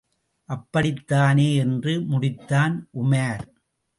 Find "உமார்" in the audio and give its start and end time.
3.01-3.43